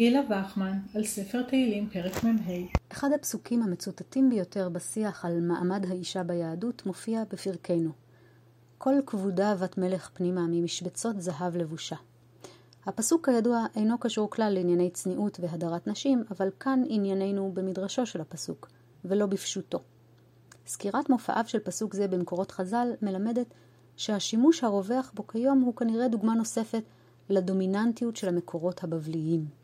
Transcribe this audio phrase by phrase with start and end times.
[0.00, 2.52] גילה וחמן, על ספר תהילים, פרק מ"ה.
[2.92, 7.90] אחד הפסוקים המצוטטים ביותר בשיח על מעמד האישה ביהדות מופיע בפרקנו.
[8.78, 11.96] כל כבודה בת מלך פנימה ממשבצות זהב לבושה.
[12.86, 18.68] הפסוק כידוע אינו קשור כלל לענייני צניעות והדרת נשים, אבל כאן ענייננו במדרשו של הפסוק,
[19.04, 19.78] ולא בפשוטו.
[20.66, 23.54] סקירת מופעיו של פסוק זה במקורות חז"ל מלמדת
[23.96, 26.82] שהשימוש הרווח בו כיום הוא כנראה דוגמה נוספת
[27.28, 29.59] לדומיננטיות של המקורות הבבליים.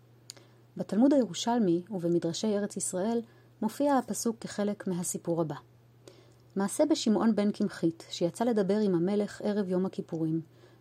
[0.77, 3.21] בתלמוד הירושלמי ובמדרשי ארץ ישראל
[3.63, 5.55] מופיע הפסוק כחלק מהסיפור הבא.
[6.57, 10.41] מעשה בשמעון בן קמחית, שיצא לדבר עם המלך ערב יום הכיפורים,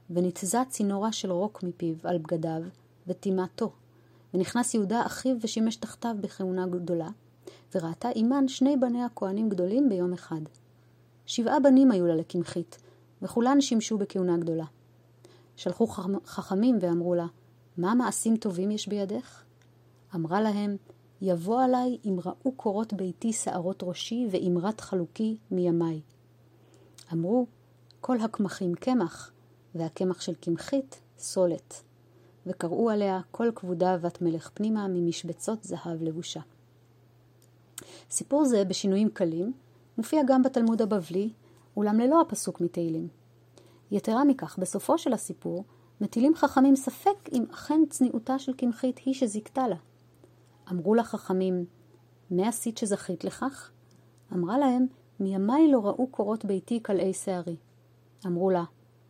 [0.10, 2.62] ונתזה צינורה של רוק מפיו על בגדיו,
[3.08, 3.72] וטימאתו.
[4.34, 7.10] ונכנס יהודה אחיו ושימש תחתיו בכהונה גדולה,
[7.76, 10.42] וראתה עימן שני בני הכהנים גדולים ביום אחד.
[11.26, 12.78] שבעה בנים היו לה לקמחית,
[13.22, 14.66] וכולן שימשו בכהונה גדולה.
[15.56, 15.88] שלחו
[16.26, 17.26] חכמים ואמרו לה,
[17.78, 19.45] מה מעשים טובים יש בידך?
[20.16, 20.78] אמרה להם,
[21.22, 26.02] יבוא עלי אם ראו קורות ביתי שערות ראשי ואמרת חלוקי מימי.
[27.14, 27.46] אמרו,
[28.02, 29.32] כל הקמחים קמח,
[29.76, 31.84] והקמח של קמחית סולת.
[32.46, 36.42] וקראו עליה כל כבודה בת מלך פנימה ממשבצות זהב לבושה.
[38.12, 39.54] סיפור זה, בשינויים קלים,
[39.98, 41.30] מופיע גם בתלמוד הבבלי,
[41.78, 43.08] אולם ללא הפסוק מתהילים.
[43.92, 45.64] יתרה מכך, בסופו של הסיפור,
[46.02, 49.76] מטילים חכמים ספק אם אכן צניעותה של קמחית היא שזיכתה לה.
[50.72, 51.66] אמרו לחכמים,
[52.32, 53.72] מה עשית שזכית לכך?
[54.34, 54.86] אמרה להם,
[55.20, 57.56] מימי לא ראו קורות ביתי כלאי שערי.
[58.26, 58.64] אמרו לה,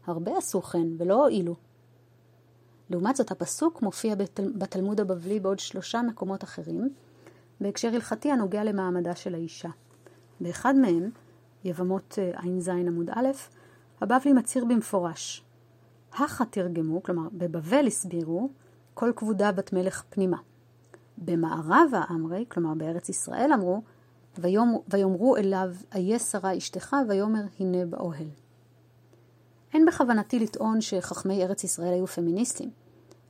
[0.06, 1.56] הרבה עשו כן ולא הועילו.
[2.90, 4.52] לעומת זאת, הפסוק מופיע בתל...
[4.58, 6.90] בתלמוד הבבלי בעוד שלושה מקומות אחרים,
[7.62, 9.70] בהקשר הלכתי הנוגע למעמדה של האישה.
[10.42, 11.10] באחד מהם,
[11.64, 13.28] יבמות אה, ע"ז עמוד א',
[14.02, 15.46] הבבלי מצהיר במפורש,
[16.14, 18.50] הכה תרגמו, כלומר בבבל הסבירו,
[18.94, 20.38] כל כבודה בת מלך פנימה.
[21.18, 23.82] במערב האמרי, כלומר בארץ ישראל, אמרו,
[24.88, 28.28] ויאמרו אליו, איה שרה אשתך, ויאמר הנה באוהל.
[29.74, 32.70] אין בכוונתי לטעון שחכמי ארץ ישראל היו פמיניסטים,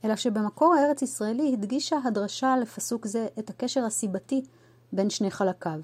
[0.04, 4.42] אלא שבמקור הארץ ישראלי הדגישה הדרשה לפסוק זה את הקשר הסיבתי
[4.92, 5.80] בין שני חלקיו.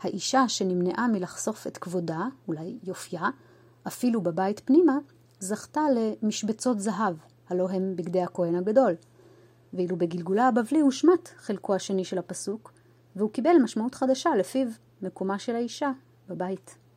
[0.00, 3.28] האישה שנמנעה מלחשוף את כבודה, אולי יופייה,
[3.86, 4.98] אפילו בבית פנימה,
[5.40, 5.80] זכתה
[6.22, 7.14] למשבצות זהב,
[7.48, 8.94] הלא הם בגדי הכהן הגדול.
[9.74, 12.72] ואילו בגלגולה הבבלי הושמט חלקו השני של הפסוק,
[13.16, 14.68] והוא קיבל משמעות חדשה לפיו
[15.02, 15.90] מקומה של האישה
[16.28, 16.87] בבית.